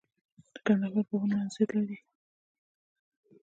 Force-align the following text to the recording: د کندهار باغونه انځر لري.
د 0.53 0.55
کندهار 0.65 0.91
باغونه 1.09 1.35
انځر 1.43 1.69
لري. 1.77 1.97